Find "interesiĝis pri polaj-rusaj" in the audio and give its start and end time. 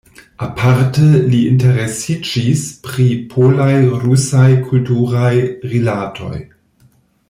1.49-4.49